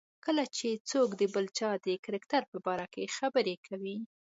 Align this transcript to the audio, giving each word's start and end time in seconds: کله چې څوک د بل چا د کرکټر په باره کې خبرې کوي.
کله 0.25 0.43
چې 0.57 0.69
څوک 0.89 1.09
د 1.21 1.23
بل 1.33 1.45
چا 1.57 1.69
د 1.85 1.87
کرکټر 2.05 2.41
په 2.51 2.57
باره 2.65 2.85
کې 2.93 3.13
خبرې 3.17 3.55
کوي. 3.67 3.97